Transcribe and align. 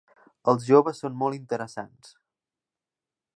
Els 0.53 0.63
joves 0.69 1.01
són 1.03 1.19
molt 1.25 1.39
interessants. 1.39 2.11